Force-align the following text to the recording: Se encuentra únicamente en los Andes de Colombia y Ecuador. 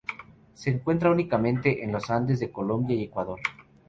Se 0.55 0.71
encuentra 0.71 1.11
únicamente 1.11 1.83
en 1.83 1.91
los 1.91 2.09
Andes 2.09 2.39
de 2.39 2.51
Colombia 2.51 2.95
y 2.95 3.03
Ecuador. 3.03 3.39